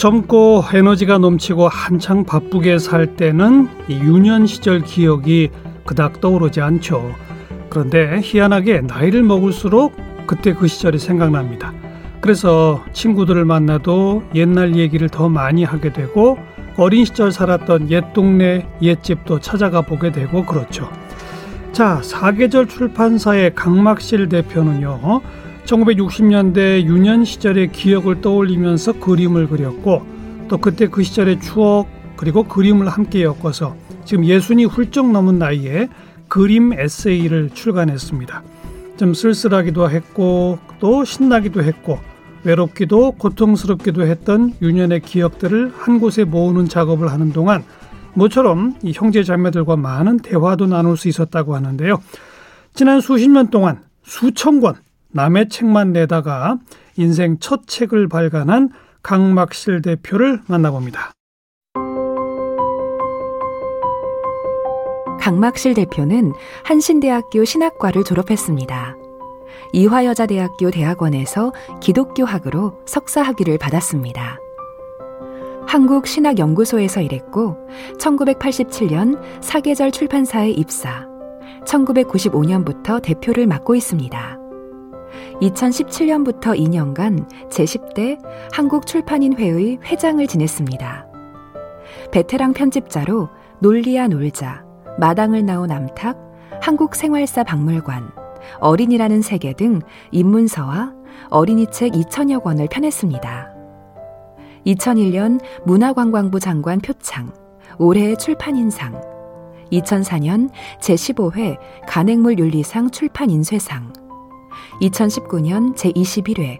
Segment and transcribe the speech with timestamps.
[0.00, 5.50] 젊고 에너지가 넘치고 한창 바쁘게 살 때는 유년 시절 기억이
[5.84, 7.14] 그닥 떠오르지 않죠.
[7.68, 9.94] 그런데 희한하게 나이를 먹을수록
[10.26, 11.74] 그때 그 시절이 생각납니다.
[12.22, 16.38] 그래서 친구들을 만나도 옛날 얘기를 더 많이 하게 되고
[16.78, 20.90] 어린 시절 살았던 옛 동네 옛집도 찾아가 보게 되고 그렇죠.
[21.72, 25.20] 자, 사계절 출판사의 강막실 대표는요.
[25.70, 30.04] 1960년대 유년 시절의 기억을 떠올리면서 그림을 그렸고
[30.48, 35.88] 또 그때 그 시절의 추억 그리고 그림을 함께 엮어서 지금 예순이 훌쩍 넘은 나이에
[36.28, 38.42] 그림 에세이를 출간했습니다.
[38.96, 41.98] 좀 쓸쓸하기도 했고 또 신나기도 했고
[42.42, 47.64] 외롭기도 고통스럽기도 했던 유년의 기억들을 한 곳에 모으는 작업을 하는 동안
[48.14, 52.00] 모처럼 이 형제 자매들과 많은 대화도 나눌 수 있었다고 하는데요.
[52.74, 54.74] 지난 수십 년 동안 수천 권
[55.12, 56.58] 남의 책만 내다가
[56.96, 58.70] 인생 첫 책을 발간한
[59.02, 61.12] 강막실 대표를 만나봅니다.
[65.20, 66.32] 강막실 대표는
[66.64, 68.96] 한신대학교 신학과를 졸업했습니다.
[69.72, 74.38] 이화여자대학교 대학원에서 기독교학으로 석사학위를 받았습니다.
[75.66, 77.56] 한국신학연구소에서 일했고
[77.98, 81.06] 1987년 사계절 출판사에 입사,
[81.64, 84.39] 1995년부터 대표를 맡고 있습니다.
[85.40, 88.20] 2017년부터 2년간 제10대
[88.52, 91.06] 한국출판인회의 회장을 지냈습니다.
[92.12, 93.28] 베테랑 편집자로
[93.60, 94.64] 논리야 놀자,
[94.98, 96.18] 마당을 나온 암탉,
[96.60, 98.10] 한국생활사 박물관,
[98.60, 99.80] 어린이라는 세계 등
[100.10, 100.92] 입문서와
[101.30, 103.54] 어린이책 2천여 권을 펴냈습니다.
[104.66, 107.32] 2001년 문화관광부 장관 표창,
[107.78, 109.00] 올해의 출판인상,
[109.72, 110.50] 2004년
[110.80, 111.56] 제15회
[111.86, 113.92] 간행물 윤리상 출판인쇄상,
[114.80, 116.58] 2019년 제21회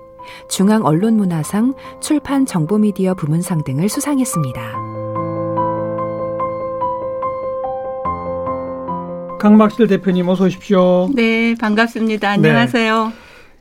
[0.49, 4.61] 중앙언론문화상 출판 정보미디어 부문상 등을 수상했습니다.
[9.41, 11.09] 강막실 대표님 어서 오십시오.
[11.15, 12.29] 네, 반갑습니다.
[12.31, 13.07] 안녕하세요.
[13.07, 13.13] 네.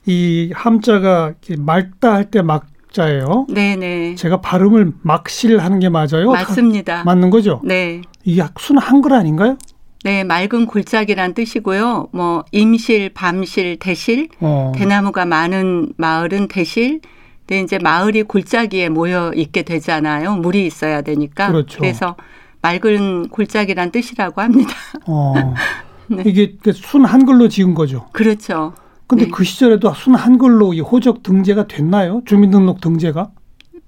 [0.05, 3.45] 이 함자가 맑다 할 때 막자예요.
[3.49, 4.15] 네, 네.
[4.15, 6.31] 제가 발음을 막실 하는 게 맞아요?
[6.31, 7.03] 맞습니다.
[7.05, 7.61] 맞는 거죠?
[7.63, 8.01] 네.
[8.25, 9.57] 이 약순 한글 아닌가요?
[10.03, 12.09] 네, 맑은 골짜기란 뜻이고요.
[12.13, 14.71] 뭐 임실, 밤실, 대실, 어.
[14.75, 17.01] 대나무가 많은 마을은 대실.
[17.45, 20.35] 근데 이제 마을이 골짜기에 모여 있게 되잖아요.
[20.37, 21.47] 물이 있어야 되니까.
[21.47, 21.79] 그렇죠.
[21.79, 22.15] 그래서
[22.61, 24.73] 맑은 골짜기란 뜻이라고 합니다.
[25.05, 25.33] 어.
[26.07, 26.23] 네.
[26.25, 28.07] 이게 그순 한글로 지은 거죠.
[28.13, 28.73] 그렇죠.
[29.05, 29.31] 근데 네.
[29.31, 32.21] 그 시절에도 순 한글로 이 호적 등재가 됐나요?
[32.25, 33.31] 주민등록 등재가?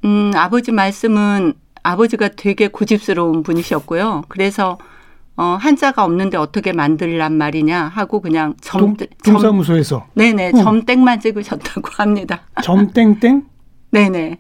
[0.04, 4.24] 음, 아버지 말씀은 아버지가 되게 고집스러운 분이셨고요.
[4.28, 4.78] 그래서
[5.38, 10.58] 어, 한자가 없는데 어떻게 만들란 말이냐 하고 그냥 점, 동, 동사무소에서 네네 어.
[10.64, 12.42] 점땡만 찍으셨다고 합니다.
[12.62, 13.44] 점땡땡?
[13.92, 14.38] 네네.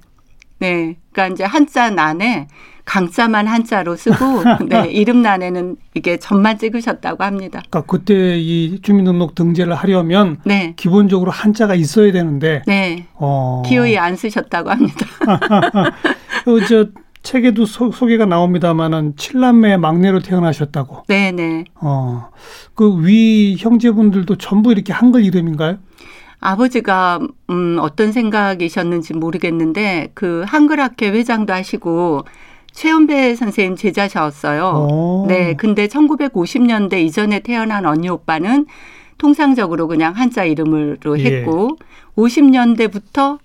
[0.59, 0.95] 네.
[1.11, 2.47] 그러니까 이제 한자 난에
[2.85, 7.61] 강자만 한자로 쓰고 네, 이름란에는 이게 점만 찍으셨다고 합니다.
[7.69, 10.73] 그러니까 그때 이 주민등록 등재를 하려면 네.
[10.75, 13.07] 기본적으로 한자가 있어야 되는데 네.
[13.13, 13.63] 어.
[13.65, 15.05] 기어이 안 쓰셨다고 합니다.
[16.45, 16.87] 어, 저
[17.23, 21.03] 책에도 소, 개가 나옵니다만은 칠남매 막내로 태어나셨다고.
[21.07, 21.65] 네네.
[21.75, 22.29] 어.
[22.75, 25.77] 그 위 형제분들도 전부 이렇게 한글 이름인가요?
[26.39, 27.19] 아버지가
[27.51, 32.25] 음 어떤 생각이셨는지 모르겠는데 그 한글학회 회장도 하시고
[32.71, 34.87] 최은배 선생님 제자셨어요.
[34.89, 35.25] 오.
[35.27, 35.55] 네.
[35.55, 38.65] 근데 1950년대 이전에 태어난 언니 오빠는
[39.19, 41.25] 통상적으로 그냥 한자 이름으로 예.
[41.25, 41.85] 했고 예.
[42.15, 43.37] 50년대부터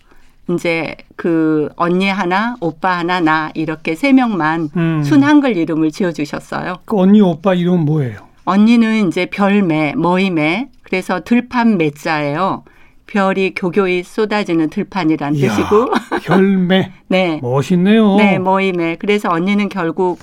[0.51, 5.03] 이제 그 언니 하나, 오빠 하나, 나 이렇게 세 명만 음.
[5.03, 6.77] 순 한글 이름을 지어 주셨어요.
[6.85, 8.19] 그 언니 오빠 이름은 뭐예요?
[8.45, 10.69] 언니는 이제 별매, 머이매.
[10.83, 12.65] 그래서 들판 매자예요.
[13.07, 15.91] 별이 교교히 쏟아지는 들판이란 이야, 뜻이고.
[16.23, 16.93] 별매.
[17.09, 17.41] 네.
[17.43, 18.17] 멋있네요.
[18.17, 18.97] 네, 모임에.
[18.97, 20.21] 그래서 언니는 결국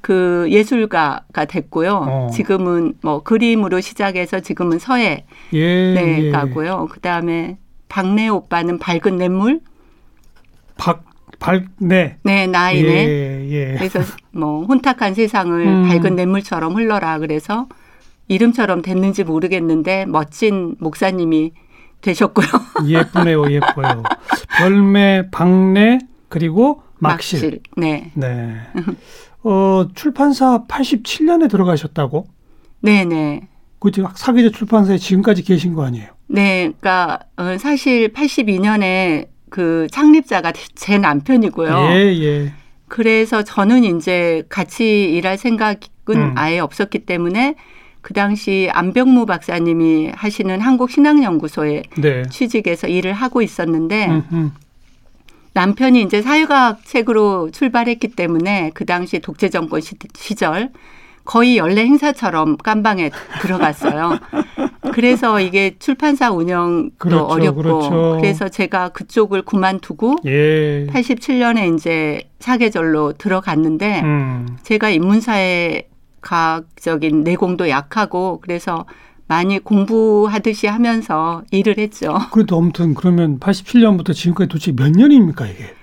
[0.00, 2.06] 그 예술가가 됐고요.
[2.08, 2.30] 어.
[2.32, 6.30] 지금은 뭐 그림으로 시작해서 지금은 서예 예, 네, 예.
[6.30, 6.88] 가고요.
[6.92, 9.60] 그다음에 박래 오빠는 밝은 냇물.
[10.76, 11.04] 박
[11.38, 12.18] 밝네.
[12.22, 12.88] 네, 나이네.
[12.88, 13.74] 예, 예.
[13.76, 14.00] 그래서
[14.32, 15.88] 뭐 혼탁한 세상을 음.
[15.88, 17.66] 밝은 냇물처럼 흘러라 그래서
[18.28, 21.52] 이름처럼 됐는지 모르겠는데 멋진 목사님이
[22.00, 22.46] 되셨고요.
[22.86, 24.02] 예쁘네요, 예뻐요.
[24.58, 25.98] 별매, 박내
[26.28, 27.38] 그리고 막실.
[27.38, 27.60] 막실.
[27.76, 28.10] 네.
[28.14, 28.56] 네.
[29.42, 32.26] 어, 출판사 87년에 들어가셨다고?
[32.80, 33.48] 네네.
[33.78, 36.15] 그죠 사계절 출판사에 지금까지 계신 거 아니에요?
[36.28, 41.88] 네, 그러니까 어, 사실 82년에 그 창립자가 제 남편이고요.
[41.92, 42.52] 예, 예.
[42.88, 46.32] 그래서 저는 이제 같이 일할 생각은 음.
[46.36, 47.54] 아예 없었기 때문에
[48.00, 52.22] 그 당시 안병무 박사님이 하시는 한국신앙연구소에 네.
[52.30, 54.50] 취직해서 일을 하고 있었는데 음흠.
[55.54, 59.80] 남편이 이제 사회과학 책으로 출발했기 때문에 그 당시 독재 정권
[60.14, 60.70] 시절
[61.26, 63.10] 거의 연례 행사처럼 깜방에
[63.42, 64.18] 들어갔어요.
[64.92, 68.16] 그래서 이게 출판사 운영도 그렇죠, 어렵고 그렇죠.
[68.18, 70.86] 그래서 제가 그쪽을 그만두고 예.
[70.86, 74.56] 87년에 이제 사계절로 들어갔는데 음.
[74.62, 75.88] 제가 인문사회
[76.22, 78.86] 과학적인 내공도 약하고 그래서
[79.28, 82.16] 많이 공부하듯이 하면서 일을 했죠.
[82.32, 85.74] 그래도 아무튼 그러면 87년부터 지금까지 도대체 몇 년입니까 이게?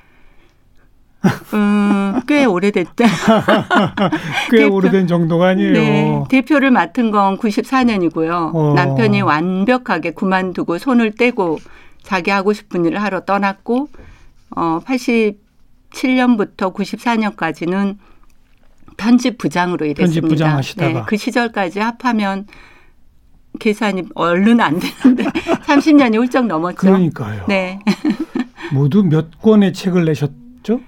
[1.54, 3.06] 음, 꽤 오래됐다.
[4.52, 5.74] 꽤 대표, 오래된 정도가 아니에요.
[5.74, 8.52] 네, 대표를 맡은 건 94년이고요.
[8.54, 8.74] 어.
[8.76, 11.60] 남편이 완벽하게 그만두고 손을 떼고
[12.02, 13.88] 자기 하고 싶은 일을 하러 떠났고
[14.56, 17.98] 어, 87년부터 94년까지는
[18.98, 20.22] 편집 부장으로 일했습니다.
[20.22, 20.94] 편집 부장 하시다가.
[20.94, 22.48] 네, 그 시절까지 합하면
[23.60, 25.24] 계산이 얼른 안 되는데
[25.68, 26.78] 30년이 훌쩍 넘었죠.
[26.78, 27.46] 그러니까요.
[27.48, 27.80] 네.
[28.72, 30.80] 모두 몇 권의 책을 내셨죠?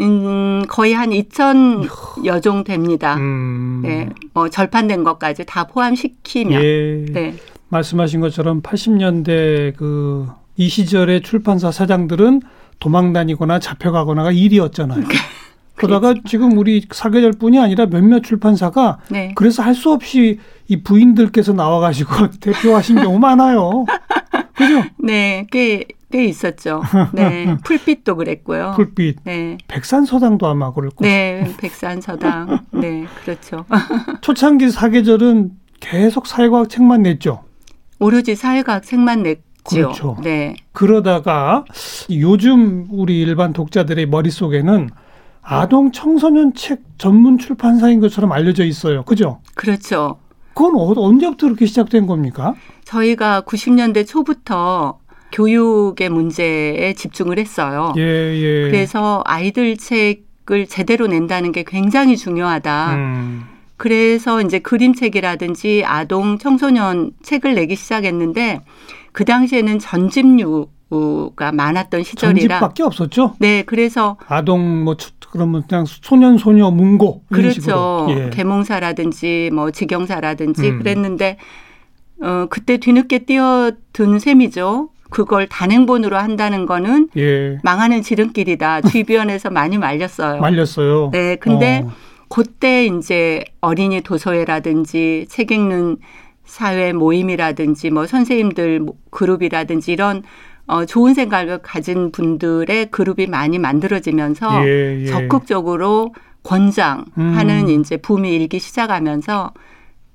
[0.00, 3.16] 음, 거의 한 2천여 종 됩니다.
[3.16, 3.80] 음.
[3.82, 4.08] 네.
[4.34, 6.62] 뭐 절판된 것까지 다 포함시키면.
[6.62, 7.04] 예.
[7.12, 7.34] 네.
[7.68, 10.26] 말씀하신 것처럼 80년대 그
[10.56, 12.40] 이 시절의 출판사 사장들은
[12.78, 15.04] 도망 다니거나 잡혀가거나가 일이었잖아요.
[15.76, 19.32] 그러다가 지금 우리 사계절 뿐이 아니라 몇몇 출판사가 네.
[19.34, 23.84] 그래서 할 수 없이 이 부인들께서 나와가지고 대표하신 경우 많아요.
[24.56, 24.82] 그죠?
[24.98, 26.82] 네, 꽤, 꽤 있었죠.
[27.12, 27.56] 네.
[27.64, 28.72] 풀빛도 그랬고요.
[28.76, 29.18] 풀빛.
[29.24, 29.58] 네.
[29.68, 31.04] 백산서당도 아마 그랬고.
[31.04, 32.66] 네, 백산서당.
[32.72, 33.64] 네, 그렇죠.
[34.22, 37.44] 초창기 사계절은 계속 사회과학 책만 냈죠.
[37.98, 39.42] 오로지 사회과학 책만 냈죠.
[39.68, 40.16] 그렇죠.
[40.22, 40.56] 네.
[40.72, 41.64] 그러다가
[42.10, 44.90] 요즘 우리 일반 독자들의 머릿속에는
[45.42, 49.04] 아동 청소년 책 전문 출판사인 것처럼 알려져 있어요.
[49.04, 49.40] 그죠?
[49.54, 50.18] 그렇죠.
[50.56, 52.54] 그건 어, 언제부터 그렇게 시작된 겁니까?
[52.84, 54.98] 저희가 90년대 초부터
[55.30, 57.92] 교육의 문제에 집중을 했어요.
[57.98, 58.70] 예, 예.
[58.70, 62.94] 그래서 아이들 책을 제대로 낸다는 게 굉장히 중요하다.
[62.94, 63.44] 음.
[63.76, 68.62] 그래서 이제 그림책이라든지 아동 청소년 책을 내기 시작했는데
[69.12, 70.68] 그 당시에는 전집류
[71.34, 73.34] 가 많았던 시절이라 전집밖에 없었죠.
[73.40, 74.96] 네, 그래서 아동 뭐
[75.32, 78.06] 그러면 그냥 소년 소녀 문고 그렇죠.
[78.10, 78.30] 예.
[78.30, 80.78] 계몽사라든지 뭐 직영사라든지 음.
[80.78, 81.38] 그랬는데
[82.22, 84.90] 어 그때 뒤늦게 뛰어든 셈이죠.
[85.10, 87.58] 그걸 단행본으로 한다는 거는 예.
[87.62, 88.82] 망하는 지름길이다.
[88.82, 90.40] 주변에서 많이 말렸어요.
[90.40, 91.10] 말렸어요.
[91.12, 91.90] 네, 근데 어.
[92.28, 95.96] 그때 이제 어린이 도서회라든지 책 읽는
[96.44, 100.22] 사회 모임이라든지 뭐 선생님들 그룹이라든지 이런
[100.66, 105.06] 어, 좋은 생각을 가진 분들의 그룹이 많이 만들어지면서 예, 예.
[105.06, 107.80] 적극적으로 권장하는 음.
[107.80, 109.52] 이제 붐이 일기 시작하면서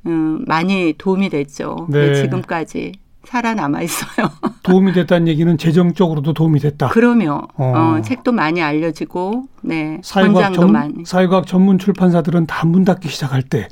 [0.07, 1.87] 음, 많이 도움이 됐죠.
[1.89, 2.15] 네.
[2.15, 2.93] 지금까지
[3.23, 4.29] 살아남아 있어요.
[4.63, 6.89] 도움이 됐다는 얘기는 재정적으로도 도움이 됐다.
[6.89, 7.97] 그러면 어.
[7.97, 11.05] 어, 책도 많이 알려지고, 네, 사회과학 전, 많이.
[11.05, 13.67] 사회과학 전문 출판사들은 다 문 닫기 시작할 때.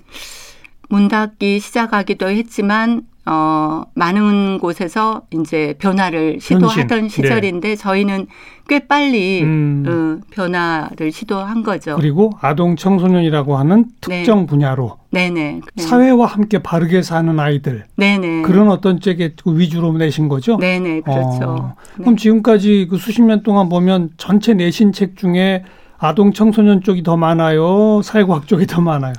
[0.90, 7.26] 문 닫기 시작하기도 했지만 어, 많은 곳에서 이제 변화를 시도하던 현실.
[7.26, 7.76] 시절인데 네.
[7.76, 8.26] 저희는
[8.68, 9.84] 꽤 빨리 음.
[9.88, 11.96] 어, 변화를 시도한 거죠.
[11.96, 14.46] 그리고 아동 청소년이라고 하는 특정 네.
[14.48, 15.62] 분야로 네네.
[15.78, 18.42] 사회와 함께 바르게 사는 아이들 네네.
[18.44, 20.58] 그런 어떤 쪽에 위주로 내신 거죠.
[20.58, 21.40] 네네 그렇죠.
[21.44, 22.22] 어, 그럼 네.
[22.22, 25.64] 지금까지 그 수십 년 동안 보면 전체 내신 책 중에
[26.00, 29.14] 아동 청소년 쪽이 더 많아요, 사회과학 쪽이 더 많아요.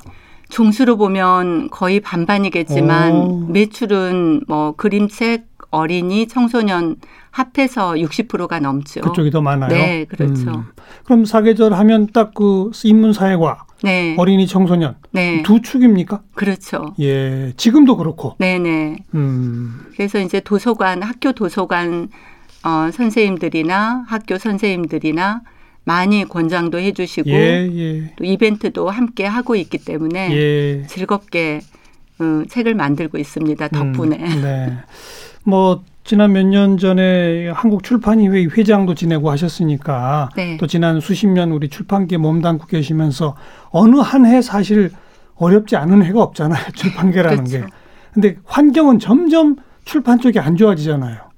[0.50, 3.47] 종수로 보면 거의 반반이겠지만 오.
[3.49, 6.97] 매출은 뭐 그림책, 어린이, 청소년
[7.30, 9.00] 합해서 60%가 넘죠.
[9.02, 9.69] 그쪽이 더 많아요.
[9.69, 10.50] 네, 그렇죠.
[10.50, 10.64] 음.
[11.04, 14.14] 그럼 사계절 하면 딱 그 인문사회과, 네.
[14.19, 15.42] 어린이, 청소년 네.
[15.42, 16.23] 두 축입니까?
[16.35, 16.95] 그렇죠.
[17.00, 18.35] 예, 지금도 그렇고.
[18.38, 18.97] 네 네.
[19.14, 19.87] 음.
[19.95, 22.09] 그래서 이제 도서관, 학교 도서관
[22.64, 25.42] 어, 선생님들이나 학교 선생님들이나
[25.90, 28.12] 많이 권장도 해주시고 예, 예.
[28.14, 30.87] 또 이벤트도 함께 하고 있기 때문에 예.
[30.87, 31.62] 즐겁게
[32.20, 33.66] 어, 책을 만들고 있습니다.
[33.68, 34.16] 덕분에.
[34.18, 34.73] 음, 네.
[35.42, 40.56] 뭐 지난 몇 년 전에 한국 출판의회 회장도 지내고 하셨으니까 네.
[40.59, 43.35] 또 지난 수십 년 우리 출판계에 몸담고 계시면서
[43.70, 44.92] 어느 한 해 사실
[45.37, 46.62] 어렵지 않은 해가 없잖아요.
[46.76, 47.66] 출판계라는 그렇죠.
[47.66, 47.73] 게.
[48.12, 51.29] 근데 환경은 점점 출판 쪽이 안 좋아지잖아요.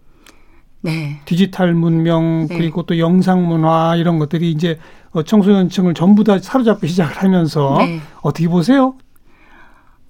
[0.82, 1.20] 네.
[1.24, 2.56] 디지털 문명 네.
[2.56, 4.78] 그리고 또 영상 문화 이런 것들이 이제
[5.12, 8.00] 어, 청소년층을 전부 다 사로잡기 시작을 하면서 네.
[8.20, 8.94] 어떻게 보세요?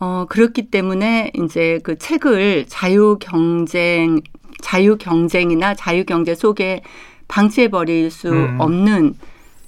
[0.00, 4.20] 어, 그렇기 때문에 이제 그 책을 자유 경쟁,
[4.60, 6.82] 자유 경쟁이나 자유 경제 속에
[7.28, 8.56] 방치해 버릴 수 음.
[8.58, 9.14] 없는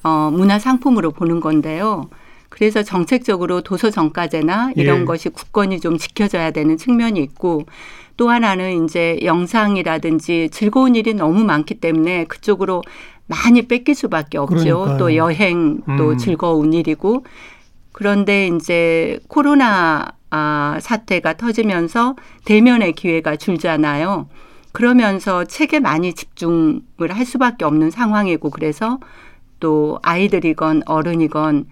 [0.03, 2.09] 어, 문화 상품으로 보는 건데요.
[2.49, 5.05] 그래서 정책적으로 도서 정가제나 이런 예.
[5.05, 7.67] 것이 국권이 좀 지켜져야 되는 측면이 있고
[8.17, 12.83] 또 하나는 이제 영상이라든지 즐거운 일이 너무 많기 때문에 그쪽으로
[13.27, 14.57] 많이 뺏길 수밖에 없죠.
[14.57, 14.99] 그러니까요.
[14.99, 16.19] 또 여행 또 음.
[16.19, 17.25] 즐거운 일이고
[17.93, 24.29] 그런데 이제 코로나 아, 사태가 터지면서 대면의 기회가 줄잖아요.
[24.73, 26.81] 그러면서 책에 많이 집중을
[27.11, 28.99] 할 수밖에 없는 상황이고 그래서
[29.61, 31.67] 또 아이들이건 어른이건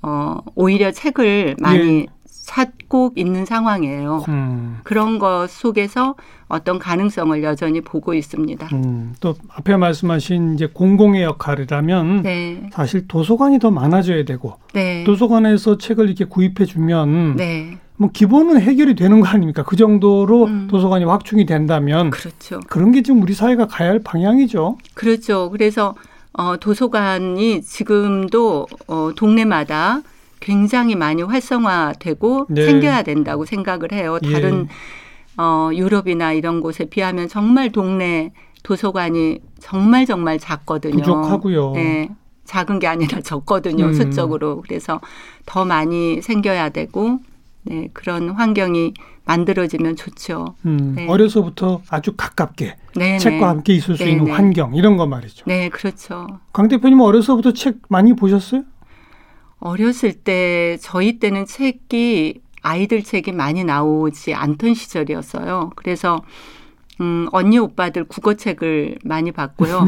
[0.00, 2.15] 어 오히려 책을 많이 예.
[2.46, 4.24] 찾고 있는 상황이에요.
[4.28, 4.78] 음.
[4.84, 6.14] 그런 것 속에서
[6.46, 8.68] 어떤 가능성을 여전히 보고 있습니다.
[8.72, 12.70] 음, 또 앞에 말씀하신 이제 공공의 역할이라면 네.
[12.72, 15.02] 사실 도서관이 더 많아져야 되고 네.
[15.02, 17.78] 도서관에서 책을 이렇게 구입해 주면 네.
[17.96, 19.64] 뭐 기본은 해결이 되는 거 아닙니까?
[19.64, 20.68] 그 정도로 음.
[20.70, 22.60] 도서관이 확충이 된다면 그렇죠.
[22.68, 24.78] 그런 게 지금 우리 사회가 가야 할 방향이죠.
[24.94, 25.50] 그렇죠.
[25.50, 25.96] 그래서
[26.32, 30.02] 어, 도서관이 지금도 어, 동네마다
[30.40, 32.66] 굉장히 많이 활성화되고 네.
[32.66, 34.18] 생겨야 된다고 생각을 해요.
[34.22, 34.32] 예.
[34.32, 35.42] 다른 예.
[35.42, 40.96] 어, 유럽이나 이런 곳에 비하면 정말 동네 도서관이 정말 정말 작거든요.
[40.96, 41.72] 부족하고요.
[41.72, 42.08] 네.
[42.44, 43.86] 작은 게 아니라 적거든요.
[43.86, 43.92] 음.
[43.92, 44.62] 수적으로.
[44.62, 45.00] 그래서
[45.44, 47.18] 더 많이 생겨야 되고
[47.62, 50.54] 네, 그런 환경이 만들어지면 좋죠.
[50.66, 51.08] 음, 네.
[51.08, 53.18] 어려서부터 아주 가깝게 네네.
[53.18, 53.44] 책과 네.
[53.44, 54.10] 함께 있을 수 네네.
[54.12, 54.30] 있는 네.
[54.30, 55.44] 환경 이런 거 말이죠.
[55.46, 56.26] 네, 그렇죠.
[56.52, 58.62] 강 대표님 어려서부터 책 많이 보셨어요?
[59.60, 65.70] 어렸을 때 저희 때는 책이 아이들 책이 많이 나오지 않던 시절이었어요.
[65.76, 66.22] 그래서
[67.00, 69.86] 음, 언니 오빠들 국어책을 많이 봤고요.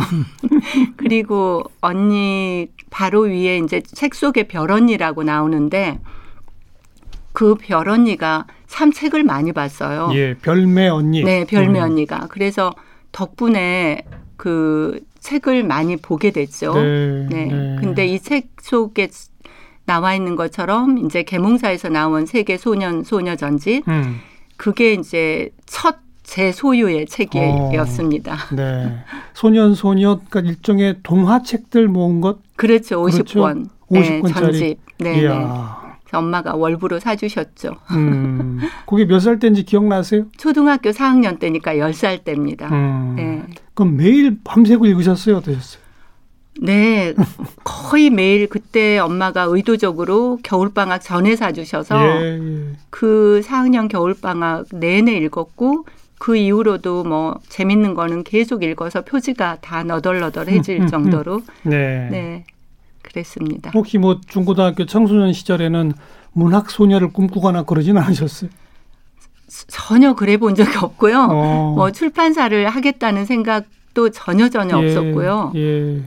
[0.96, 5.98] 그리고 언니 바로 위에 이제 책 속에 별언니라고 나오는데
[7.32, 10.10] 그 별언니가 참 책을 많이 봤어요.
[10.14, 11.22] 예, 별매 언니.
[11.24, 11.84] 네, 별매 음.
[11.84, 12.26] 언니가.
[12.28, 12.72] 그래서
[13.12, 14.02] 덕분에
[14.36, 16.74] 그 책을 많이 보게 됐죠.
[16.74, 17.26] 네.
[17.30, 17.44] 네.
[17.46, 17.76] 네.
[17.80, 19.08] 근데 이 책 속에
[19.88, 24.18] 나와 있는 것처럼 이제 개몽사에서 나온 세계 소년 소녀 전집 음.
[24.56, 25.96] 그게 이제 첫
[26.28, 28.34] 제 소유의 책이었습니다.
[28.34, 28.98] 어, 네.
[29.32, 33.02] 소년 소녀 그러니까 일종의 동화책들 모은 것 그렇죠.
[33.02, 33.24] 50권.
[33.24, 33.70] 그렇죠?
[33.88, 34.22] 50권짜리.
[34.22, 34.78] 네, 전집.
[34.98, 35.20] 네.
[35.22, 35.96] 이야.
[36.12, 37.76] 엄마가 월부로 사주셨죠.
[37.92, 40.26] 음, 그게 몇 살 때인지 기억나세요?
[40.36, 42.68] 초등학교 4학년 때니까 10살 때입니다.
[42.72, 43.42] 음, 네.
[43.72, 45.36] 그럼 매일 밤새고 읽으셨어요?
[45.38, 45.82] 어떠셨어요?
[46.60, 47.14] 네,
[47.64, 52.76] 거의 매일 그때 엄마가 의도적으로 겨울방학 전에 사주셔서 예, 예.
[52.90, 55.86] 그 4학년 겨울방학 내내 읽었고
[56.18, 60.88] 그 이후로도 뭐 재밌는 거는 계속 읽어서 표지가 다 너덜너덜해질 음, 음, 음.
[60.88, 62.08] 정도로 네.
[62.10, 62.44] 네.
[63.02, 63.70] 그랬습니다.
[63.74, 65.92] 혹시 뭐 중고등학교 청소년 시절에는
[66.32, 68.50] 문학 소녀를 꿈꾸거나 그러지는 않으셨어요?
[69.68, 71.28] 전혀 그래 본 적이 없고요.
[71.30, 71.72] 어.
[71.74, 75.52] 뭐 출판사를 하겠다는 생각도 전혀 전혀 예, 없었고요.
[75.54, 76.02] 예.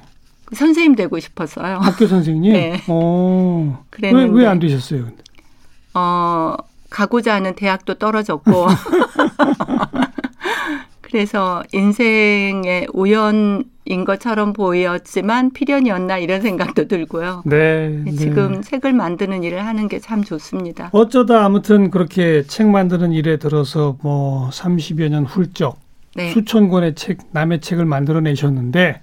[0.53, 1.77] 선생님 되고 싶었어요.
[1.77, 2.51] 학교 선생님?
[2.53, 2.81] 네.
[2.88, 3.84] 어.
[3.89, 5.08] 그랬는데 왜왜 안 되셨어요?
[5.93, 6.55] 어
[6.89, 8.67] 가고자 하는 대학도 떨어졌고
[11.01, 17.43] 그래서 인생의 우연인 것처럼 보였지만 필연이었나 이런 생각도 들고요.
[17.46, 18.12] 네, 네.
[18.12, 18.62] 지금 네.
[18.62, 20.89] 책을 만드는 일을 하는 게 참 좋습니다.
[20.93, 25.77] 어쩌다 아무튼 그렇게 책 만드는 일에 들어서 뭐 30여 년 훌쩍
[26.15, 26.31] 네.
[26.31, 29.01] 수천 권의 책, 남의 책을 만들어내셨는데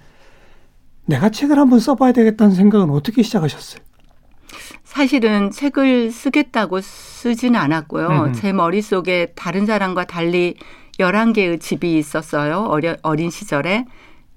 [1.09, 3.81] 내가 책을 한번 써봐야 되겠다는 생각은 어떻게 시작하셨어요?
[4.83, 8.07] 사실은 책을 쓰겠다고 쓰지는 않았고요.
[8.07, 8.31] 음흠.
[8.33, 10.55] 제 머릿속에 다른 사람과 달리
[10.99, 12.65] 11개의 집이 있었어요.
[12.69, 13.85] 어려, 어린 시절에.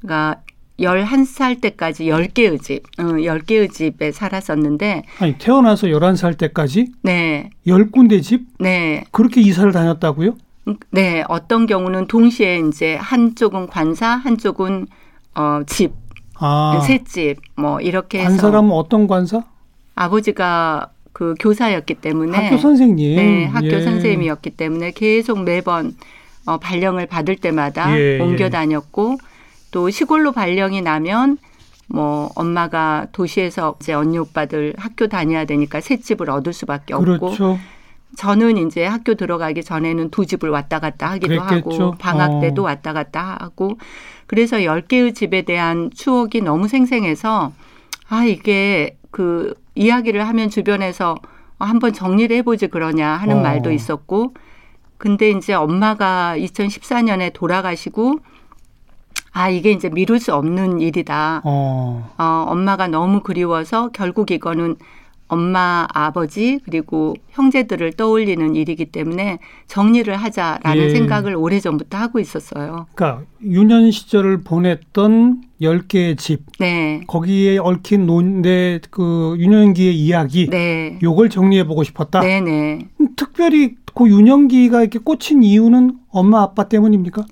[0.00, 0.40] 그러니까
[0.80, 5.02] 11살 때까지 10개의 집, 어, 10개의 집에 살았었는데.
[5.18, 6.92] 아니, 태어나서 11살 때까지?
[7.02, 7.50] 네.
[7.66, 8.46] 10군데 집?
[8.58, 9.04] 네.
[9.10, 10.36] 그렇게 이사를 다녔다고요?
[10.68, 11.22] 음, 네.
[11.28, 14.86] 어떤 경우는 동시에 이제 한쪽은 관사, 한쪽은
[15.34, 15.92] 어, 집,
[16.42, 16.80] 아.
[16.86, 18.30] 셋집, 뭐, 이렇게 해서.
[18.30, 19.44] 관사라면 어떤 관사?
[19.94, 22.36] 아버지가 그 교사였기 때문에.
[22.36, 23.16] 학교 선생님.
[23.16, 23.44] 네.
[23.44, 23.82] 학교 예.
[23.82, 25.94] 선생님이었기 때문에 계속 매번
[26.44, 28.20] 어, 발령을 받을 때마다 예, 예.
[28.20, 29.18] 옮겨 다녔고
[29.70, 31.38] 또 시골로 발령이 나면
[31.86, 37.58] 뭐 엄마가 도시에서 이제 언니 오빠들 학교 다녀야 되니까 새 집을 얻을 수밖에 없고 그렇죠.
[38.16, 41.70] 저는 이제 학교 들어가기 전에는 두 집을 왔다 갔다 하기도 그랬겠죠.
[41.70, 42.64] 하고 방학 때도 어.
[42.66, 43.78] 왔다 갔다 하고
[44.26, 47.52] 그래서 열개의 집에 대한 추억이 너무 생생해서
[48.08, 51.16] 아 이게 그 이야기를 하면 주변에서
[51.58, 53.40] 한번 정리를 해보지 그러냐 하는 어.
[53.40, 54.34] 말도 있었고
[54.98, 58.18] 근데 이제 엄마가 2014년에 돌아가시고
[59.32, 61.40] 아 이게 이제 미룰 수 없는 일이다.
[61.44, 62.12] 어.
[62.18, 64.76] 어 엄마가 너무 그리워서 결국 이거는
[65.32, 70.90] 엄마, 아버지 그리고 형제들을 떠올리는 일이기 때문에 정리를 하자라는 예.
[70.90, 72.86] 생각을 오래전부터 하고 있었어요.
[72.94, 77.00] 그러니까 유년 시절을 보냈던 10개의 집 네.
[77.06, 80.98] 거기에 얽힌 논대 그 유년기의 이야기 네.
[81.02, 82.20] 요걸 정리해 보고 싶었다.
[82.20, 82.86] 네, 네.
[83.00, 87.24] 음, 특별히 그 유년기가 이렇게 꽂힌 이유는 엄마 아빠 때문입니까?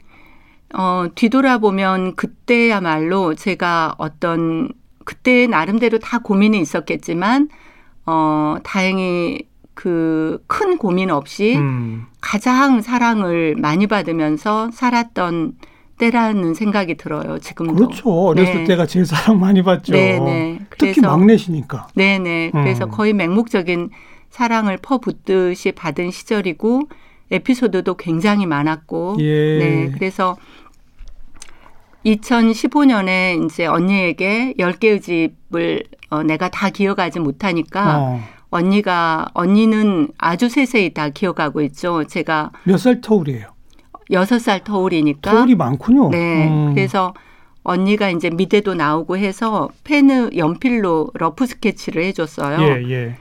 [0.72, 4.70] 어, 뒤돌아보면 그때야말로 제가 어떤
[5.04, 7.50] 그때 나름대로 다 고민이 있었겠지만
[8.10, 12.06] 어, 다행히 그 큰 고민 없이 음.
[12.20, 15.54] 가장 사랑을 많이 받으면서 살았던
[15.98, 17.38] 때라는 생각이 들어요.
[17.38, 17.74] 지금도.
[17.74, 18.10] 그렇죠.
[18.10, 18.64] 어렸을 네.
[18.64, 19.92] 때가 제일 사랑 많이 받죠.
[19.92, 20.58] 네, 네.
[20.78, 21.88] 특히 막내시니까.
[21.94, 22.50] 네네.
[22.52, 22.90] 그래서 음.
[22.90, 23.90] 거의 맹목적인
[24.30, 26.88] 사랑을 퍼붓듯이 받은 시절이고
[27.30, 29.16] 에피소드도 굉장히 많았고.
[29.20, 29.58] 예.
[29.58, 29.90] 네.
[29.92, 30.36] 그래서
[32.04, 38.20] 2015년에 이제 언니에게 10개의 집을 어, 내가 다 기억하지 못하니까 어.
[38.50, 42.04] 언니가 언니는 아주 세세히 다 기억하고 있죠.
[42.04, 43.46] 제가 몇 살 터울이에요?
[44.10, 45.30] 여섯 살 터울이니까.
[45.30, 46.10] 터울이 많군요.
[46.10, 46.48] 네.
[46.48, 46.74] 음.
[46.74, 47.14] 그래서
[47.62, 52.60] 언니가 이제 미대도 나오고 해서 펜을 연필로 러프 스케치를 해줬어요.
[52.60, 53.16] 예, 예.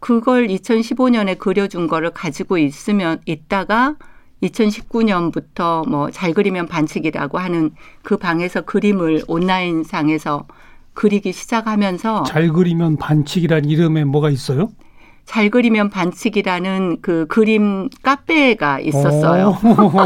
[0.00, 3.94] 그걸 2015년에 그려준 거를 가지고 있으면 있다가
[4.42, 7.70] 2019년부터 뭐 잘 그리면 반칙이라고 하는
[8.02, 10.46] 그 방에서 그림을 온라인 상에서
[10.94, 14.70] 그리기 시작하면서 잘, 잘 그리면 반칙이란 이름에 뭐가 있어요?
[15.50, 19.56] 그리면 반칙이라는 그 그림 카페가 있었어요.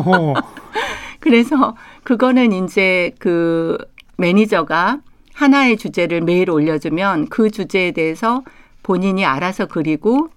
[0.06, 0.34] 오.
[1.18, 3.78] 그래서 그거는 이제 그
[4.18, 4.98] 매니저가
[5.32, 8.42] 하나의 주제를 매일 올려주면 그 주제에 대해서
[8.82, 10.28] 본인이 알아서 그리고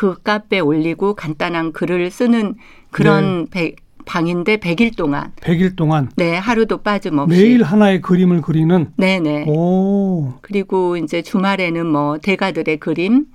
[0.00, 2.54] 그 카페에 올리고 간단한 글을 쓰는
[2.90, 3.76] 그런 배-
[4.06, 10.32] 방인데 100일 동안 100일 동안 네 하루도 빠짐없이 매일 하나의 그림을 그리는 네네 오.
[10.40, 13.26] 그리고 이제 주말에는 뭐 대가들의 그림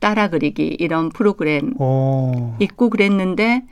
[0.00, 2.54] 따라 그리기 이런 프로그램 오.
[2.58, 3.62] 있고 그랬는데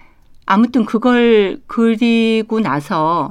[0.45, 3.31] 아무튼 그걸 그리고 나서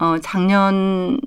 [0.00, 1.20] 어 작년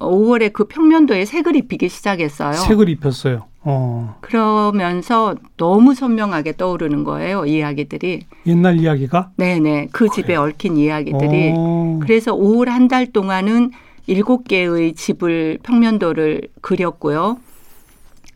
[0.00, 2.54] 5월에 그 평면도에 색을 입히기 시작했어요.
[2.54, 3.44] 색을 입혔어요.
[3.66, 4.16] 어.
[4.20, 8.20] 그러면서 너무 선명하게 떠오르는 거예요, 이야기들이.
[8.46, 9.88] 옛날 이야기가 네네.
[9.92, 10.42] 그 집에 그래요?
[10.42, 11.52] 얽힌 이야기들이.
[11.56, 11.98] 오.
[12.00, 13.72] 그래서 5월 한 달 동안은
[14.06, 17.38] 일곱 개의 집을 평면도를 그렸고요.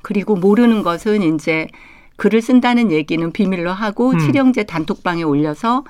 [0.03, 1.69] 그리고 모르는 것은 이제
[2.16, 4.19] 글을 쓴다는 얘기는 비밀로 하고 음.
[4.19, 5.85] 칠형제 단톡방에 올려서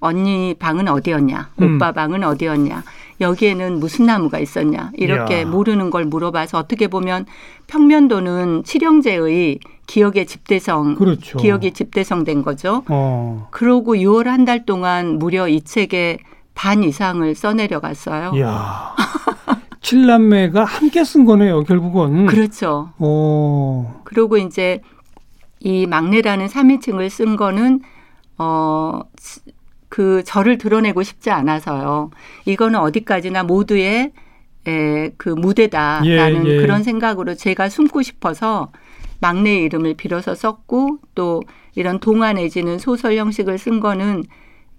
[0.00, 1.76] 언니 방은 어디였냐, 음.
[1.76, 2.82] 오빠 방은 어디였냐,
[3.20, 5.46] 여기에는 무슨 나무가 있었냐 이렇게 이야.
[5.46, 7.24] 모르는 걸 물어봐서 어떻게 보면
[7.66, 11.38] 평면도는 칠형제의 기억의 집대성, 그렇죠.
[11.38, 12.82] 기억이 집대성된 거죠.
[12.88, 13.48] 어.
[13.50, 16.18] 그러고 6월 한 달 동안 무려 이 책에
[16.54, 18.32] 반 이상을 써내려갔어요.
[18.34, 18.94] 이야.
[19.80, 22.26] 칠남매가 함께 쓴 거네요, 결국은.
[22.26, 22.90] 그렇죠.
[22.98, 23.86] 오.
[24.04, 24.80] 그리고 이제
[25.60, 27.80] 이 막내라는 3인칭을 쓴 거는
[28.38, 29.00] 어,
[29.96, 32.10] 그 저를 드러내고 싶지 않아서요.
[32.44, 34.12] 이거는 어디까지나 모두의
[34.66, 36.56] 에, 그 무대다라는 예, 예.
[36.58, 38.72] 그런 생각으로 제가 숨고 싶어서
[39.20, 41.42] 막내 이름을 빌어서 썼고 또
[41.74, 44.24] 이런 동화 내지는 소설 형식을 쓴 거는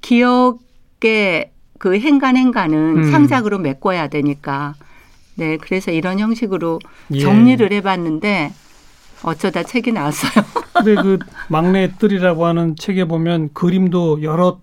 [0.01, 1.49] 기억의
[1.79, 3.11] 그 행간 행간은 음.
[3.11, 4.75] 상작으로 메꿔야 되니까
[5.33, 6.77] 네 그래서 이런 형식으로
[7.13, 7.19] 예.
[7.21, 8.51] 정리를 해봤는데
[9.23, 10.45] 어쩌다 책이 나왔어요.
[10.73, 11.17] 근데 그
[11.49, 14.59] 막내 뜰이라고 하는 책에 보면 그림도 여러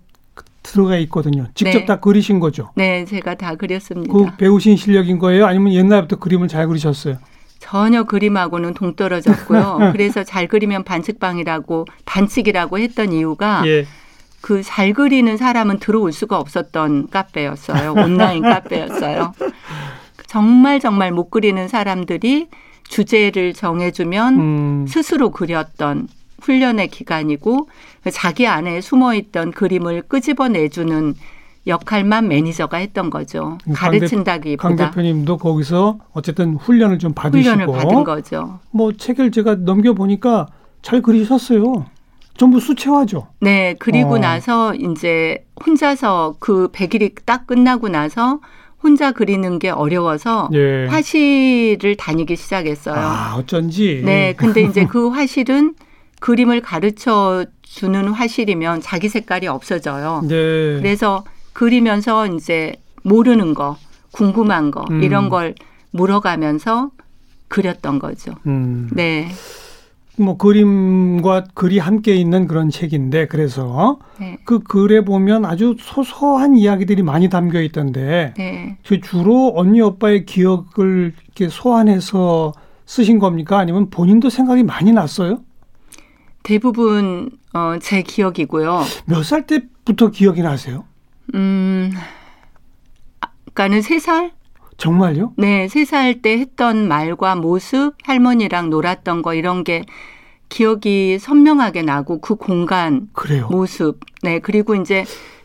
[0.65, 1.47] 들어가 있거든요.
[1.53, 1.85] 직접 네.
[1.85, 2.71] 다 그리신 거죠.
[2.75, 4.11] 네, 제가 다 그렸습니다.
[4.11, 5.45] 그 배우신 실력인 거예요?
[5.45, 7.17] 아니면 옛날부터 그림을 잘 그리셨어요?
[7.59, 9.91] 전혀 그림하고는 동떨어졌고요.
[9.93, 13.85] 그래서 잘 그리면 반칙방이라고 반칙이라고 했던 이유가 예.
[14.41, 17.93] 그잘 그리는 사람은 들어올 수가 없었던 카페였어요.
[17.93, 19.33] 온라인 카페였어요.
[20.27, 22.49] 정말 정말 못 그리는 사람들이
[22.87, 24.85] 주제를 정해주면 음.
[24.87, 26.07] 스스로 그렸던
[26.41, 27.69] 훈련의 기간이고
[28.11, 31.15] 자기 안에 숨어 있던 그림을 끄집어내주는
[31.67, 33.57] 역할만 매니저가 했던 거죠.
[33.65, 38.59] 강 대- 강 가르친다기보다 대표님도 거기서 어쨌든 훈련을 좀 받으시고 훈련을 받은 거죠.
[38.71, 40.47] 뭐 책을 제가 넘겨 보니까
[40.83, 41.85] 잘 그리셨어요.
[42.37, 43.27] 전부 수채화죠.
[43.39, 44.17] 네, 그리고 어.
[44.19, 48.41] 나서 이제 혼자서 그 100일이 딱 끝나고 나서
[48.83, 50.85] 혼자 그리는 게 어려워서 예.
[50.87, 52.95] 화실을 다니기 시작했어요.
[52.95, 54.01] 아 어쩐지.
[54.05, 55.73] 네, 근데 이제 그 화실은
[56.25, 60.21] 그림을 가르쳐 주는 화실이면 자기 색깔이 없어져요.
[60.23, 60.79] 네.
[60.79, 63.77] 그래서 그리면서 이제 모르는 거,
[64.11, 65.03] 궁금한 거 음.
[65.03, 65.53] 이런 걸
[65.91, 66.89] 물어가면서
[67.47, 68.33] 그렸던 거죠.
[68.47, 68.89] 음.
[68.91, 69.27] 네.
[70.17, 74.39] 뭐 그림과 글이 함께 있는 그런 책인데 그래서 네.
[74.45, 78.77] 그 글에 보면 아주 소소한 이야기들이 많이 담겨 있던데 네.
[78.83, 82.51] 그 주로 언니 오빠의 기억을 이렇게 소환해서
[82.87, 83.59] 쓰신 겁니까?
[83.59, 85.41] 아니면 본인도 생각이 많이 났어요?
[86.45, 88.83] 대부분 어, 제 기억이고요.
[89.05, 90.85] 몇 살 때부터 기억이 나세요?
[91.33, 91.91] 음,
[93.47, 94.31] 아까는 세 살?
[94.77, 95.33] 정말요?
[95.37, 99.83] 네, 세 살 때 했던 말과 모습, 할머니랑 놀았던 거 이런 게
[100.49, 103.47] 기억이 선명하게 나고 그 공간, 그래요.
[103.49, 105.03] 모습, 네 그리고 이제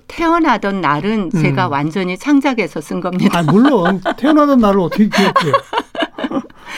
[0.08, 1.40] 태어나던 날은 음.
[1.42, 3.38] 제가 완전히 창작해서 쓴 겁니다.
[3.38, 5.54] 아 물론 태어나던 날을 어떻게 기억해요?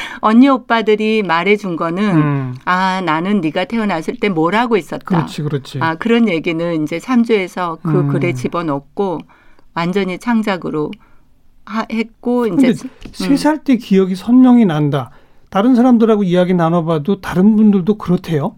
[0.20, 5.04] 언니 오빠들이 말해준 거는 음, 아 나는 네가 태어났을 때 뭘 하고 있었다.
[5.04, 5.78] 그렇지, 그렇지.
[5.80, 8.08] 아 그런 얘기는 이제 삼주에서 그 음.
[8.08, 9.18] 글에 집어넣고
[9.74, 10.90] 완전히 창작으로
[11.64, 12.74] 하, 했고 이제
[13.12, 15.10] 세살 때 기억이 선명히 난다.
[15.50, 18.56] 다른 사람들하고 이야기 나눠봐도 다른 분들도 그렇대요.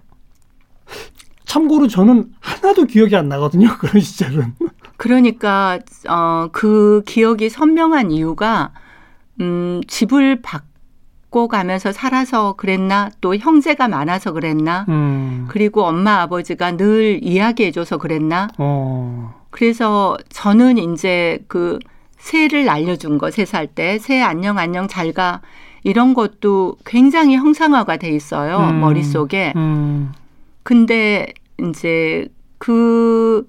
[1.45, 3.69] 참고로 저는 하나도 기억이 안 나거든요.
[3.79, 4.55] 그런 시절은.
[4.97, 8.73] 그러니까 어 그 기억이 선명한 이유가
[9.41, 10.41] 음 집을
[11.35, 13.11] 바꿔 가면서 살아서 그랬나?
[13.21, 14.87] 또 형제가 많아서 그랬나?
[14.89, 18.47] 음, 그리고 엄마 아버지가 늘 이야기해줘서 그랬나?
[18.57, 21.81] 어, 그래서 저는 이제 그
[22.19, 23.99] 새를 알려준 거 세 살 때.
[23.99, 25.41] 새 안녕 안녕 잘 가.
[25.83, 28.81] 이런 것도 굉장히 형상화가 돼 있어요 음.
[28.81, 29.53] 머릿속에.
[29.57, 30.13] 음,
[30.63, 31.27] 근데
[31.61, 33.45] 이제 그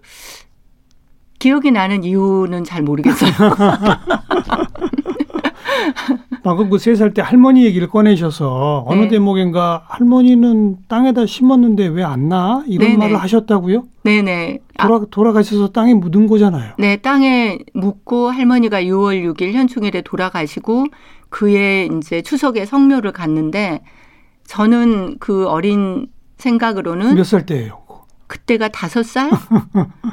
[1.37, 3.31] 기억이 나는 이유는 잘 모르겠어요.
[6.45, 9.07] 방금 그 세 살 때 할머니 얘기를 꺼내셔서 어느 네.
[9.07, 12.63] 대목인가 할머니는 땅에다 심었는데 왜 안 나?
[12.67, 12.97] 이런 네네.
[12.97, 13.83] 말을 하셨다고요?
[14.03, 14.59] 네네.
[14.77, 16.73] 아, 돌아, 돌아가셔서 땅에 묻은 거잖아요.
[16.77, 20.85] 네, 땅에 묻고 할머니가 6월 6일 현충일에 돌아가시고
[21.29, 23.81] 그해 이제 추석에 성묘를 갔는데
[24.45, 26.05] 저는 그 어린
[26.37, 27.79] 생각으로는 몇 살 때예요?
[28.27, 29.31] 그때가 다섯 살?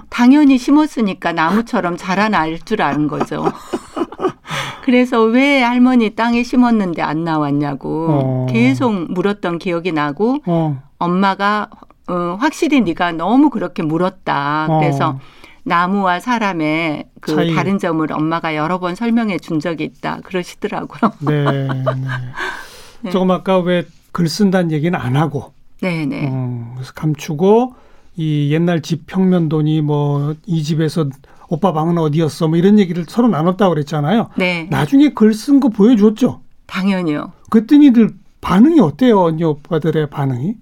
[0.09, 3.45] 당연히 심었으니까 나무처럼 자라날 줄 아는 거죠.
[4.85, 8.47] 그래서 왜 할머니 땅에 심었는데 안 나왔냐고 어.
[8.51, 11.69] 계속 물었던 기억이 나고 어, 엄마가
[12.09, 14.67] 어, 확실히 네가 너무 그렇게 물었다.
[14.69, 14.79] 어.
[14.81, 15.19] 그래서
[15.65, 17.55] 나무와 사람의 그 차이.
[17.55, 20.19] 다른 점을 엄마가 여러 번 설명해 준 적이 있다.
[20.25, 21.13] 그러시더라고요.
[21.21, 21.69] 네, 네.
[23.03, 23.11] 네.
[23.11, 26.29] 조금 아까 왜 글 쓴다는 얘기는 안 하고 네네.
[26.31, 27.75] 어, 그래서 감추고
[28.17, 31.09] 이 옛날 집 평면도니 뭐이 집에서
[31.53, 34.31] 오빠 방은 어디였어 뭐 이런 얘기를 서로 나눴다고 그랬잖아요.
[34.37, 34.67] 네.
[34.71, 36.41] 나중에 글 쓴 거 보여줬죠.
[36.67, 37.33] 당연히요.
[37.51, 38.09] 그랬더니들
[38.41, 39.21] 반응이 어때요?
[39.21, 40.55] 언니 오빠들의 반응이?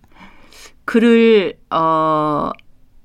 [0.85, 2.51] 글을 어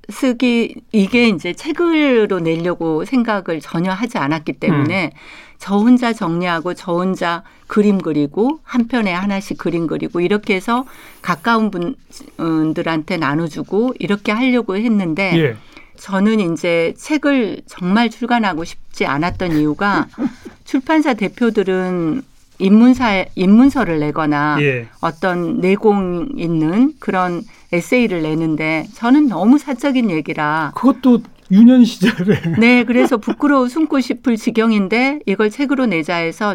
[0.08, 5.12] 쓰기 이게 이제 책으로 내려고 생각을 전혀 하지 않았기 때문에
[5.58, 10.84] 저 혼자 정리하고 저 혼자 그림 그리고 한 편에 하나씩 그림 그리고 이렇게 해서
[11.22, 15.56] 가까운 분들한테 나눠주고 이렇게 하려고 했는데 예.
[15.96, 20.06] 저는 이제 책을 정말 출간하고 싶지 않았던 이유가
[20.64, 22.22] 출판사 대표들은
[22.58, 24.88] 입문사 인문서를 내거나 예.
[25.00, 33.18] 어떤 내공 있는 그런 에세이를 내는데 저는 너무 사적인 얘기라 그것도 유년 시절에 네 그래서
[33.18, 36.54] 부끄러워 숨고 싶을 지경인데 이걸 책으로 내자 해서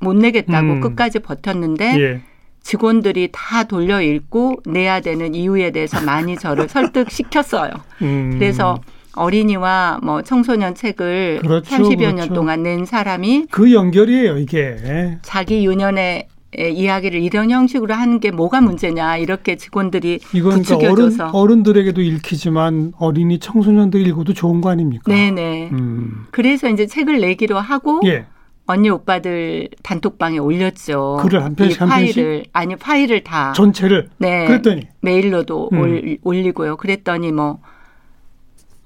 [0.00, 0.80] 못 내겠다고 음.
[0.80, 2.20] 끝까지 버텼는데 예.
[2.70, 7.72] 직원들이 다 돌려 읽고 내야 되는 이유에 대해서 많이 저를 설득시켰어요.
[8.02, 8.36] 음.
[8.38, 8.78] 그래서
[9.16, 12.34] 어린이와 뭐 청소년 책을 그렇죠, 30여 년 그렇죠.
[12.34, 15.18] 동안 낸 사람이 그 연결이에요 이게.
[15.22, 21.30] 자기 유년의 이야기를 이런 형식으로 하는 게 뭐가 문제냐 이렇게 직원들이 이건 그러니까 어른, 부추겨줘서
[21.36, 25.12] 어른들에게도 읽히지만 어린이 청소년들이 읽어도 좋은 거 아닙니까?
[25.12, 26.26] 네네 음.
[26.30, 28.26] 그래서 이제 책을 내기로 하고 예.
[28.70, 31.18] 언니 오빠들 단톡방에 올렸죠.
[31.22, 32.14] 글을 한 편씩, 이한 편씩?
[32.14, 34.46] 파일을 아니 파일을 다 전체를 네.
[34.46, 35.80] 그랬더니 메일로도 음.
[35.80, 36.76] 올, 올리고요.
[36.76, 37.58] 그랬더니 뭐,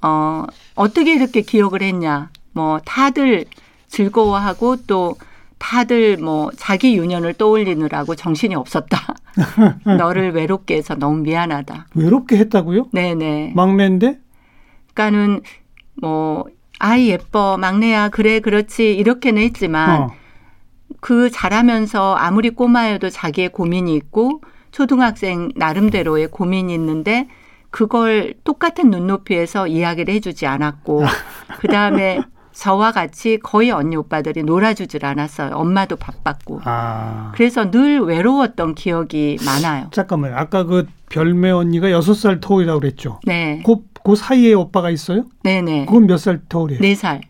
[0.00, 2.30] 어, 어떻게 이렇게 기억을 했냐.
[2.52, 3.44] 뭐, 다들
[3.88, 5.16] 즐거워하고 또
[5.58, 8.98] 다들 뭐 자기 유년을 떠올리느라고 정신이 없었다.
[9.84, 11.88] 너를 외롭게 해서 너무 미안하다.
[11.94, 12.88] 외롭게 했다고요?
[12.92, 13.52] 네네.
[13.54, 14.18] 막내인데
[14.94, 15.42] 그러니까는
[16.00, 16.46] 뭐,
[16.78, 20.10] 아이 예뻐, 막내야, 그래, 그렇지, 이렇게는 했지만 어.
[21.00, 27.28] 그 자라면서 아무리 꼬마여도 자기의 고민이 있고 초등학생 나름대로의 고민이 있는데
[27.70, 31.04] 그걸 똑같은 눈높이에서 이야기를 해주지 않았고
[31.60, 32.20] 그 다음에
[32.52, 35.54] 저와 같이 거의 언니 오빠들이 놀아주질 않았어요.
[35.54, 37.32] 엄마도 바빴고 아.
[37.34, 39.88] 그래서 늘 외로웠던 기억이 많아요.
[39.90, 40.36] 잠깐만요.
[40.36, 43.20] 아까 그 별매 언니가 여섯 살 터울이라고 그랬죠.
[43.24, 45.24] 네, 그, 그 사이에 오빠가 있어요?
[45.42, 46.80] 네네, 그건 몇 살 터울이에요?
[46.80, 47.22] 네 살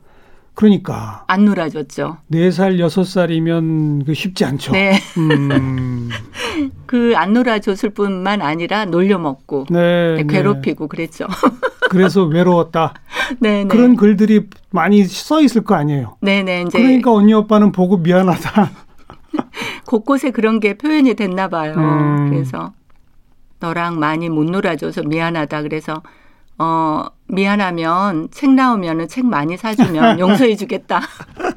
[0.54, 2.18] 그러니까 안 놀아줬죠.
[2.28, 4.72] 네 살 여섯 살이면 그 쉽지 않죠.
[4.72, 6.10] 네, 음.
[6.87, 11.26] 그안 놀아줬을 뿐만 아니라 놀려먹고 네, 네, 괴롭히고 그랬죠.
[11.90, 12.94] 그래서 외로웠다.
[13.40, 16.16] 네, 네, 그런 글들이 많이 써 있을 거 아니에요.
[16.20, 18.70] 네네 이제 그러니까 언니 오빠는 보고 미안하다.
[19.87, 21.74] 곳곳에 그런 게 표현이 됐나 봐요.
[21.76, 22.30] 음.
[22.30, 22.72] 그래서
[23.60, 25.62] 너랑 많이 못 놀아줘서 미안하다.
[25.62, 26.02] 그래서
[26.58, 31.00] 어 미안하면 책 나오면은 책 많이 사주면 용서해 주겠다.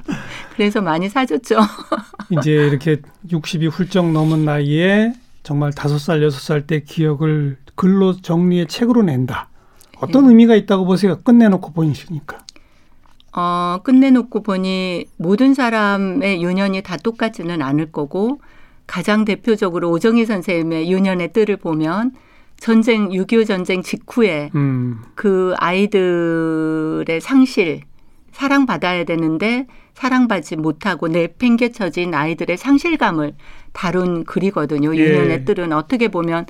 [0.55, 1.57] 그래서 많이 사줬죠.
[2.31, 9.03] 이제 이렇게 60이 훌쩍 넘은 나이에 정말 다섯 살 여섯 살때 기억을 글로 정리해 책으로
[9.03, 9.49] 낸다.
[9.99, 10.29] 어떤 네.
[10.29, 11.19] 의미가 있다고 보세요?
[11.23, 12.39] 끝내놓고 보니까.
[13.33, 18.41] 어, 끝내놓고 보니 모든 사람의 유년이 다 똑같지는 않을 거고
[18.87, 22.13] 가장 대표적으로 오정희 선생님의 유년의 뜰을 보면
[22.59, 24.99] 전쟁 6.25 전쟁 직후에 음.
[25.15, 27.81] 그 아이들의 상실
[28.31, 33.33] 사랑받아야 되는데 사랑받지 못하고 내팽개쳐진 아이들의 상실감을
[33.73, 34.95] 다룬 글이거든요.
[34.95, 34.99] 예.
[34.99, 36.45] 유년의 뜰은 어떻게 보면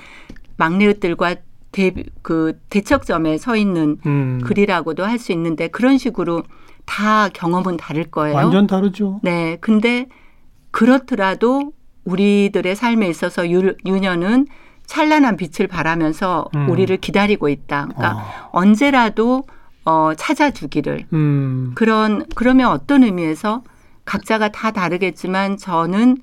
[0.58, 1.36] 막내의 뜰과
[1.72, 4.42] 대, 그 대척점에 서 있는 음.
[4.44, 6.44] 글이라고도 할 수 있는데 그런 식으로
[6.86, 8.36] 다 경험은 다를 거예요.
[8.36, 9.20] 완전 다르죠.
[9.24, 9.58] 네.
[9.62, 10.08] 근데
[10.72, 11.74] 그렇더라도
[12.06, 14.48] 우리들의 삶에 있어서 유, 유년은
[14.88, 16.70] 찬란한 빛을 바라면서 음.
[16.70, 17.90] 우리를 기다리고 있다.
[17.90, 18.50] 그러니까 어.
[18.52, 19.44] 언제라도
[19.86, 21.06] 어, 찾아주기를.
[21.14, 21.72] 음.
[21.76, 23.64] 그런, 그러면 어떤 의미에서
[24.04, 26.18] 각자가 다 다르겠지만 저는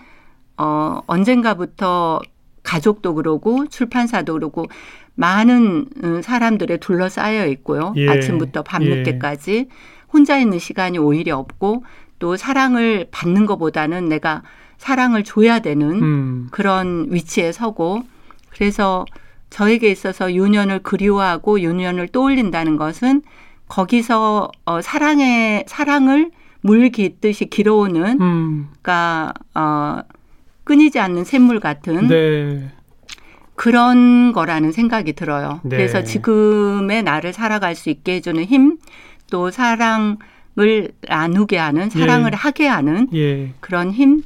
[0.56, 2.20] 어, 언젠가부터
[2.62, 4.66] 가족도 그러고 출판사도 그러고
[5.14, 7.92] 많은 음, 사람들에 둘러싸여 있고요.
[7.96, 8.08] 예.
[8.08, 9.66] 아침부터 밤늦게까지 예.
[10.12, 11.84] 혼자 있는 시간이 오히려 없고
[12.18, 14.42] 또 사랑을 받는 것보다는 내가
[14.78, 16.48] 사랑을 줘야 되는 음.
[16.50, 18.02] 그런 위치에 서고
[18.54, 19.04] 그래서
[19.50, 23.22] 저에게 있어서 유년을 그리워하고 유년을 떠올린다는 것은
[23.68, 28.68] 거기서 어 사랑의 사랑을 물 깃듯이 길어오는 음.
[28.82, 30.00] 그러니까 어
[30.64, 32.70] 끊이지 않는 샘물 같은 네.
[33.54, 35.60] 그런 거라는 생각이 들어요.
[35.62, 35.76] 네.
[35.76, 38.78] 그래서 지금의 나를 살아갈 수 있게 해주는 힘,
[39.30, 42.36] 또 사랑을 나누게 하는, 사랑을 예.
[42.36, 43.52] 하게 하는 예.
[43.60, 44.22] 그런 힘,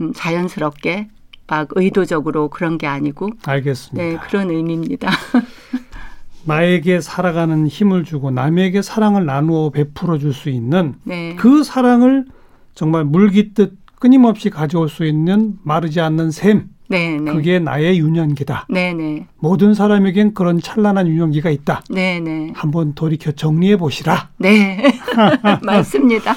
[0.00, 1.08] 음, 자연스럽게
[1.46, 3.30] 막 의도적으로 그런 게 아니고.
[3.44, 4.02] 알겠습니다.
[4.02, 5.10] 네, 그런 의미입니다.
[6.46, 11.34] 나에게 살아가는 힘을 주고 남에게 사랑을 나누어 베풀어 줄 수 있는 네.
[11.36, 12.26] 그 사랑을
[12.74, 16.68] 정말 물깃듯 끊임없이 가져올 수 있는 마르지 않는 샘.
[16.88, 17.16] 네네.
[17.22, 17.32] 네.
[17.32, 18.66] 그게 나의 유년기다.
[18.68, 19.02] 네네.
[19.02, 19.26] 네.
[19.38, 21.82] 모든 사람에겐 그런 찬란한 유년기가 있다.
[21.88, 22.20] 네.
[22.54, 24.28] 한번 돌이켜 정리해 보시라.
[24.36, 24.82] 네.
[25.64, 26.34] 맞습니다.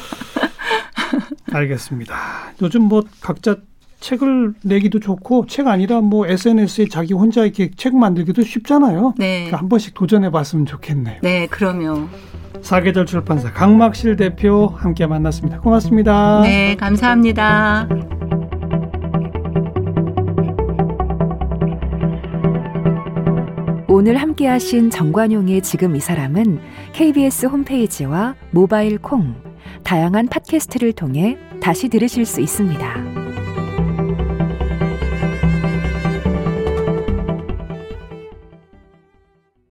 [1.52, 2.15] 알겠습니다.
[2.62, 3.58] 요즘 뭐 각자
[3.99, 9.13] 책을 내기도 좋고 책 아니라 뭐 SNS에 자기 혼자 이렇게 책 만들기도 쉽잖아요.
[9.17, 9.45] 네.
[9.45, 11.19] 그러니까 한 번씩 도전해 봤으면 좋겠네요.
[11.21, 12.07] 네, 그럼요.
[12.62, 15.60] 사계절 출판사 강막실 대표 함께 만났습니다.
[15.60, 16.41] 고맙습니다.
[16.41, 17.88] 네, 감사합니다.
[23.89, 26.60] 오늘 함께 하신 정관용의 지금 이 사람은
[26.93, 29.33] KBS 홈페이지와 모바일 콩,
[29.83, 33.16] 다양한 팟캐스트를 통해 다시 들으실 수 있습니다.